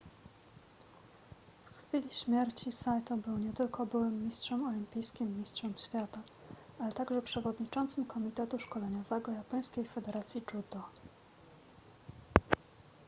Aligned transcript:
w 1.73 1.87
chwili 1.89 2.09
śmierci 2.13 2.71
saito 2.71 3.17
był 3.17 3.37
nie 3.37 3.53
tylko 3.53 3.85
byłym 3.85 4.25
mistrzem 4.25 4.67
olimpijskim 4.67 5.27
i 5.27 5.31
mistrzem 5.39 5.73
świata 5.77 6.21
ale 6.79 6.91
także 6.91 7.21
przewodniczącym 7.21 8.05
komitetu 8.05 8.59
szkoleniowego 8.59 9.31
japońskiej 9.31 9.85
federacji 9.85 10.41
judo 10.53 10.83